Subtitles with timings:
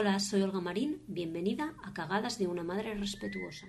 [0.00, 3.66] Hola, soy Olga Marín, bienvenida a Cagadas de una Madre Respetuosa.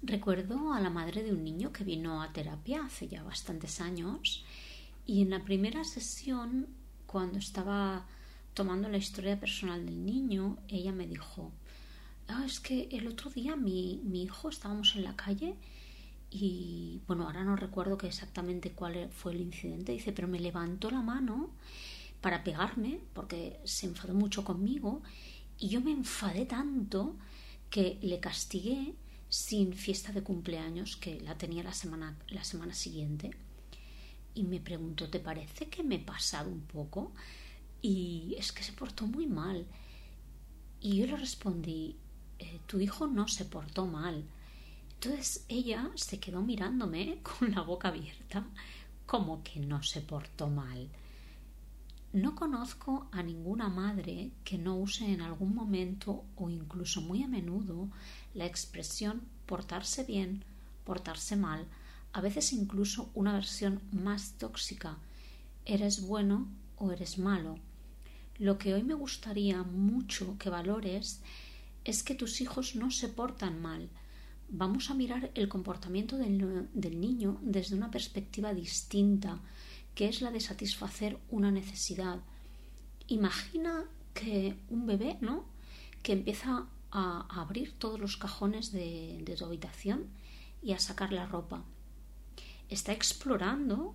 [0.00, 4.46] Recuerdo a la madre de un niño que vino a terapia hace ya bastantes años
[5.08, 6.68] y en la primera sesión,
[7.08, 8.04] cuando estaba
[8.52, 11.50] tomando la historia personal del niño, ella me dijo,
[12.28, 15.56] ah, es que el otro día mi, mi hijo estábamos en la calle
[16.30, 20.90] y bueno, ahora no recuerdo que exactamente cuál fue el incidente, dice, pero me levantó
[20.90, 21.50] la mano
[22.20, 25.02] para pegarme porque se enfadó mucho conmigo
[25.58, 27.16] y yo me enfadé tanto
[27.70, 28.94] que le castigué
[29.30, 33.47] sin fiesta de cumpleaños que la tenía la semana, la semana siguiente
[34.38, 37.12] y me preguntó, ¿te parece que me he pasado un poco?
[37.82, 39.66] Y es que se portó muy mal.
[40.80, 41.96] Y yo le respondí,
[42.38, 44.24] eh, tu hijo no se portó mal.
[44.94, 48.46] Entonces ella se quedó mirándome con la boca abierta,
[49.06, 50.88] como que no se portó mal.
[52.12, 57.28] No conozco a ninguna madre que no use en algún momento o incluso muy a
[57.28, 57.88] menudo
[58.34, 60.44] la expresión portarse bien,
[60.84, 61.66] portarse mal,
[62.12, 64.98] a veces incluso una versión más tóxica.
[65.64, 67.58] Eres bueno o eres malo.
[68.38, 71.20] Lo que hoy me gustaría mucho que valores
[71.84, 73.88] es que tus hijos no se portan mal.
[74.48, 79.40] Vamos a mirar el comportamiento del, niño desde una perspectiva distinta,
[79.94, 82.20] que es la de satisfacer una necesidad.
[83.08, 85.44] Imagina que un bebé, ¿no?
[86.02, 90.06] que empieza a, abrir todos los cajones de, de tu habitación
[90.62, 91.64] y a sacar la ropa
[92.68, 93.94] está explorando,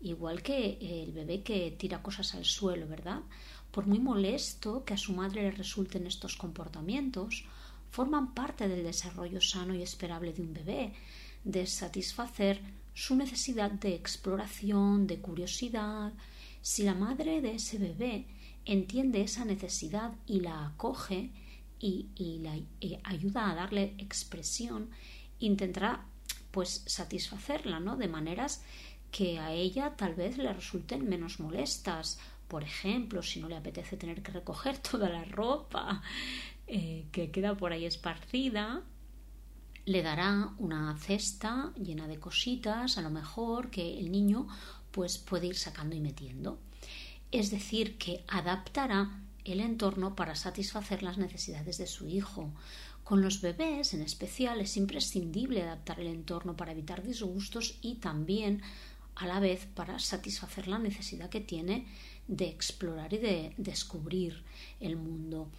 [0.00, 3.20] igual que el bebé que tira cosas al suelo, ¿verdad?
[3.70, 7.44] Por muy molesto que a su madre le resulten estos comportamientos,
[7.90, 10.92] forman parte del desarrollo sano y esperable de un bebé,
[11.44, 12.60] de satisfacer
[12.94, 16.12] su necesidad de exploración, de curiosidad.
[16.60, 18.26] Si la madre de ese bebé
[18.64, 21.30] entiende esa necesidad y la acoge
[21.80, 22.06] y,
[22.42, 22.54] la
[23.04, 24.90] ayuda a darle expresión,
[25.40, 26.06] intentará
[26.52, 27.96] pues satisfacerla, ¿no?
[27.96, 28.62] De maneras
[29.10, 32.18] que a ella tal vez le resulten menos molestas.
[32.46, 36.02] Por ejemplo, si no le apetece tener que recoger toda la ropa
[36.66, 38.82] eh, que queda por ahí esparcida,
[39.84, 44.46] le dará una cesta llena de cositas, a lo mejor que el niño
[44.92, 46.60] pues puede ir sacando y metiendo.
[47.32, 49.10] Es decir, que adaptará
[49.44, 52.52] el entorno para satisfacer las necesidades de su hijo.
[53.04, 58.62] Con los bebés, en especial, es imprescindible adaptar el entorno para evitar disgustos y también,
[59.16, 61.86] a la vez, para satisfacer la necesidad que tiene
[62.28, 64.44] de explorar y de descubrir
[64.80, 65.50] el mundo.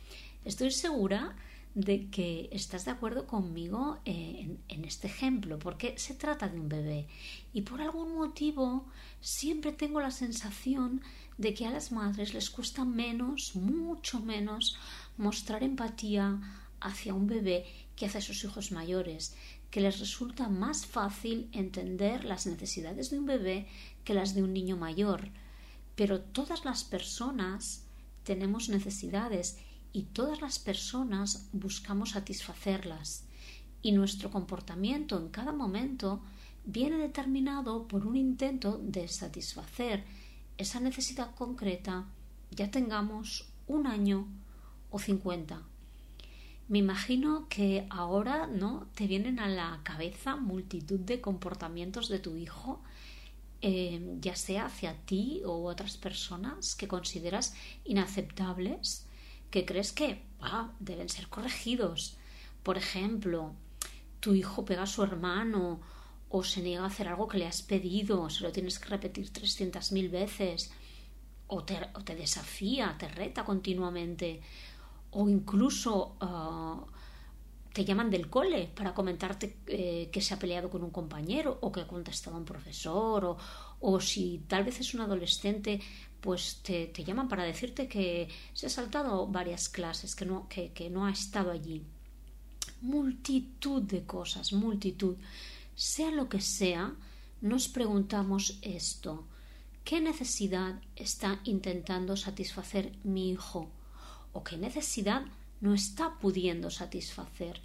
[0.45, 1.35] Estoy segura
[1.75, 6.69] de que estás de acuerdo conmigo eh, en, este ejemplo, porque se trata de un
[6.69, 7.07] bebé
[7.51, 8.85] y por algún motivo
[9.21, 11.01] siempre tengo la sensación
[11.37, 14.77] de que a las madres les cuesta menos, mucho menos,
[15.17, 16.39] mostrar empatía
[16.79, 19.35] hacia un bebé que hacia sus hijos mayores,
[19.71, 23.67] que les resulta más fácil entender las necesidades de un bebé
[24.03, 25.29] que las de un niño mayor.
[25.95, 27.83] Pero todas las personas
[28.23, 29.57] tenemos necesidades
[29.93, 33.25] y todas las personas buscamos satisfacerlas.
[33.83, 36.21] Y nuestro comportamiento en cada momento
[36.65, 40.03] viene determinado por un intento de satisfacer
[40.57, 42.05] esa necesidad concreta,
[42.51, 44.27] ya tengamos un año
[44.89, 45.61] o cincuenta.
[46.67, 52.37] Me imagino que ahora no te vienen a la cabeza multitud de comportamientos de tu
[52.37, 52.81] hijo,
[53.61, 59.07] eh, ya sea hacia ti o otras personas que consideras inaceptables,
[59.53, 60.23] que crees que
[60.79, 62.17] deben ser corregidos.
[62.63, 63.53] Por ejemplo,
[64.19, 65.79] tu hijo pega a su hermano
[66.29, 69.31] o se niega a hacer algo que le has pedido, se lo tienes que repetir
[69.31, 70.71] trescientas mil veces,
[71.45, 74.41] o te, te, desafía, te reta continuamente,
[75.11, 76.83] o incluso ah,
[77.73, 81.71] te llaman del cole para comentarte eh, que se ha peleado con un compañero o
[81.71, 83.37] que ha contestado a un profesor, o,
[83.81, 85.79] o si tal vez es un adolescente,
[86.23, 90.71] pues te, te, llaman para decirte que se ha saltado varias clases, que no, que,
[90.71, 91.83] que no ha estado allí.
[92.79, 95.17] Multitud de cosas, multitud.
[95.75, 96.95] Sea lo que sea,
[97.41, 99.27] nos preguntamos esto.
[99.83, 103.69] ¿Qué necesidad está intentando satisfacer mi hijo?
[104.31, 105.25] ¿O qué necesidad
[105.59, 107.59] no está pudiendo satisfacer?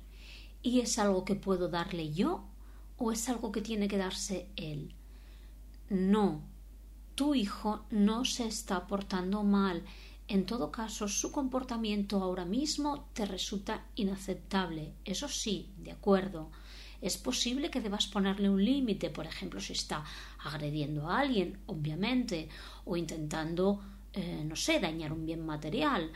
[0.64, 2.44] ¿Y es algo que puedo darle yo?
[2.96, 4.96] ¿O es algo que tiene que darse él?
[5.90, 6.42] No,
[7.18, 9.82] tu hijo no se está portando mal.
[10.28, 14.92] En todo caso, su comportamiento ahora mismo te resulta inaceptable.
[15.04, 16.52] Eso sí, de acuerdo.
[17.02, 20.04] Es posible que debas ponerle un límite, por ejemplo, si está
[20.44, 22.48] agrediendo a alguien, obviamente,
[22.84, 23.80] o intentando,
[24.12, 26.12] eh, no sé, dañar un bien material,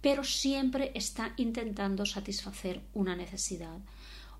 [0.00, 3.78] pero siempre está intentando satisfacer una necesidad.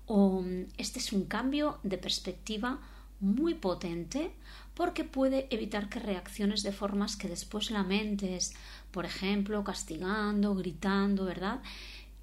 [0.05, 0.41] O
[0.77, 2.79] este es un cambio de perspectiva
[3.19, 4.31] muy potente
[4.73, 8.53] porque puede evitar que reacciones de formas que después lamentes,
[8.91, 11.61] por ejemplo, castigando, gritando, ¿verdad?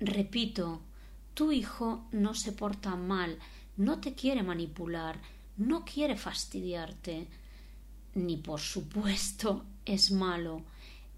[0.00, 0.80] Repito,
[1.34, 3.38] tu hijo no se porta mal,
[3.76, 5.20] no te quiere manipular,
[5.56, 7.28] no quiere fastidiarte,
[8.14, 10.62] ni por supuesto es malo.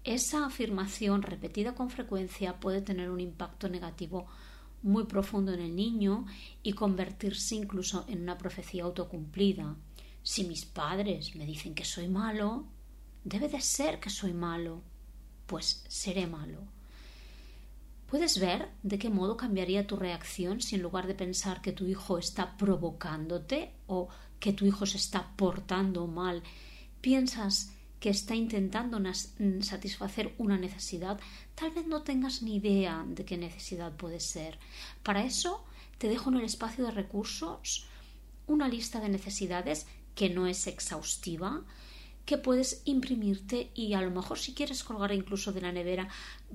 [0.03, 4.27] Esa afirmación repetida con frecuencia puede tener un impacto negativo
[4.81, 6.25] muy profundo en el niño
[6.63, 9.75] y convertirse incluso en una profecía autocumplida.
[10.23, 12.65] Si mis padres me dicen que soy malo,
[13.23, 14.81] debe de ser que soy malo,
[15.47, 16.61] pues seré malo.
[18.07, 21.85] ¿Puedes ver de qué modo cambiaría tu reacción si en lugar de pensar que tu
[21.85, 24.09] hijo está provocándote o
[24.39, 26.43] que tu hijo se está portando mal,
[26.99, 27.71] piensas
[28.01, 31.19] que está intentando mm, satisfacer una necesidad,
[31.55, 34.59] tal vez no tengas ni idea de qué necesidad puede ser.
[35.03, 35.63] Para eso
[35.99, 37.87] te dejo en el espacio de recursos
[38.47, 39.85] una lista de necesidades
[40.21, 41.63] que no es exhaustiva,
[42.27, 46.09] que puedes imprimirte y a lo mejor si quieres colgar incluso de la nevera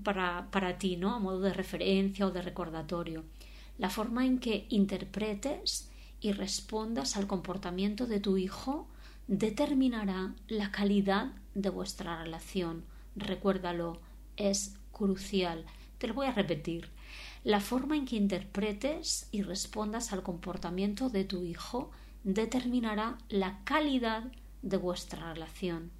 [0.04, 1.12] para, para ti, ¿no?
[1.12, 3.24] A modo de referencia o de recordatorio.
[3.76, 5.90] La forma en que interpretes
[6.20, 8.86] y respondas al comportamiento de tu hijo
[9.26, 12.84] determinará la calidad de vuestra relación.
[13.16, 14.00] Recuérdalo,
[14.36, 15.64] es crucial.
[15.98, 16.88] Te lo voy a repetir.
[17.42, 21.90] La forma en que interpretes y respondas al comportamiento de tu hijo
[22.26, 24.24] determinará la calidad
[24.60, 25.92] de vuestra relación.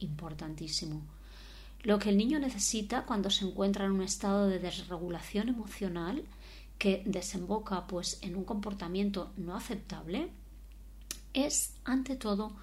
[0.00, 1.02] Importantísimo.
[1.82, 6.24] Lo que el niño necesita cuando se encuentra en un estado de desregulación emocional
[6.78, 10.30] que desemboca pues en un comportamiento no aceptable
[11.34, 12.56] es ante todo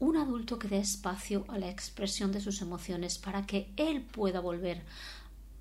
[0.00, 4.40] un adulto que dé espacio a la expresión de sus emociones para que él pueda
[4.40, 4.82] volver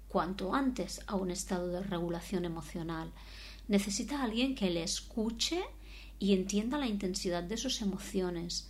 [0.07, 3.11] cuanto antes a un estado de regulación emocional.
[3.67, 5.63] Necesita alguien que le escuche
[6.19, 8.69] y entienda la intensidad de sus emociones,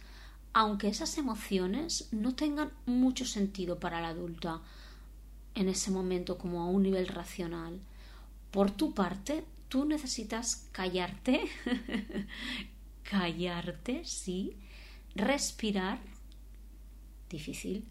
[0.53, 4.61] aunque esas emociones no tengan mucho sentido para el adulto
[5.55, 7.79] en ese momento como a un nivel racional.
[8.51, 11.41] Por tu parte, tú necesitas callarte,
[13.03, 14.57] callarte, sí,
[15.15, 15.99] respirar,
[17.29, 17.85] difícil,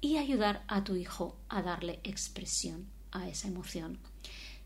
[0.00, 3.98] y ayudar a tu hijo a darle expresión a esa emoción.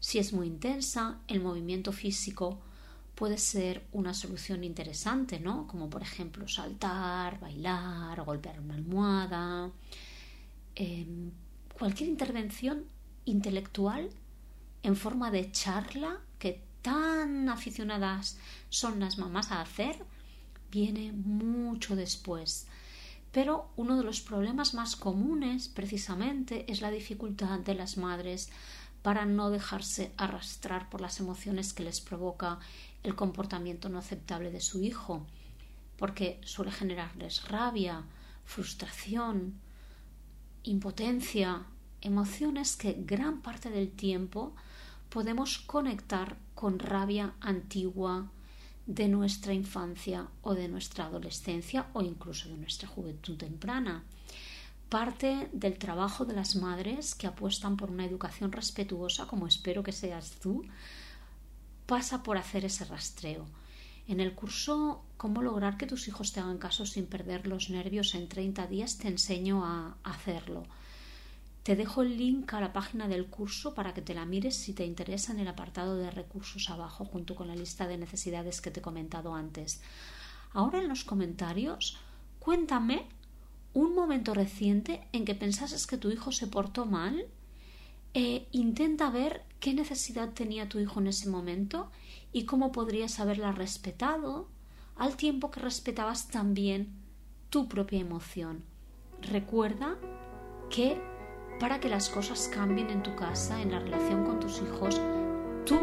[0.04, 2.60] Si es muy intensa, el movimiento físico
[3.14, 5.66] puede ser una solución interesante, ¿no?
[5.66, 9.70] Como por ejemplo saltar, bailar, golpear una almohada.
[10.74, 11.30] Em,
[11.72, 12.84] cualquier intervención
[13.24, 14.10] intelectual
[14.82, 18.36] en forma de charla que tan aficionadas
[18.68, 20.04] son las mamás a hacer,
[20.70, 22.66] viene mucho después.
[23.32, 28.50] Pero uno de los problemas más comunes precisamente es la dificultad de las madres
[29.04, 32.58] para no dejarse arrastrar por las emociones que les provoca
[33.02, 35.26] el comportamiento no aceptable de su hijo,
[35.98, 38.02] porque suele generarles rabia,
[38.46, 39.60] frustración,
[40.62, 41.67] impotencia,
[42.00, 44.56] emociones que gran parte del tiempo
[45.10, 48.31] podemos conectar con rabia antigua
[48.86, 54.02] de nuestra infancia o de nuestra adolescencia o incluso de nuestra juventud temprana
[54.94, 59.91] parte del trabajo de las madres que apuestan por una educación respetuosa, como espero que
[59.91, 60.65] seas tú,
[61.84, 63.44] pasa por hacer ese rastreo.
[64.06, 68.15] En el curso Cómo lograr que tus hijos te hagan caso sin perder los nervios
[68.15, 70.63] en 30 días te enseño a hacerlo.
[71.65, 74.74] Te dejo el link a la página del curso para que te la mires si
[74.74, 78.70] te interesa en el apartado de recursos abajo junto con la lista de necesidades que
[78.70, 79.82] te he comentado antes.
[80.53, 81.98] Ahora en los comentarios
[82.39, 83.08] cuéntame
[83.74, 87.26] un momento reciente en que pensases que tu hijo se portó mal,
[88.14, 91.90] e intenta ver qué necesidad tenía tu hijo en ese momento
[92.32, 94.48] y cómo podrías haberla respetado
[94.96, 96.94] al tiempo que respetabas también
[97.50, 98.62] tu propia emoción.
[99.20, 99.98] Recuerda
[100.70, 101.00] que
[101.58, 105.00] para que las cosas cambien en tu casa, en la relación con tus hijos,
[105.66, 105.78] tú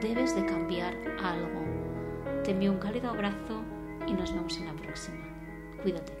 [0.00, 2.42] debes de cambiar algo.
[2.42, 3.62] Te envío un cálido abrazo
[4.06, 5.24] y nos vemos en la próxima.
[5.82, 6.19] Cuídate.